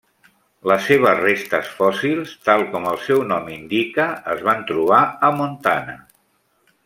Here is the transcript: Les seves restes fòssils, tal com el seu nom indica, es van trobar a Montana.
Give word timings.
Les 0.69 0.85
seves 0.91 1.19
restes 1.23 1.67
fòssils, 1.81 2.31
tal 2.47 2.65
com 2.71 2.87
el 2.93 2.97
seu 3.09 3.21
nom 3.33 3.51
indica, 3.57 4.09
es 4.37 4.41
van 4.49 4.65
trobar 4.73 5.03
a 5.29 5.31
Montana. 5.43 5.97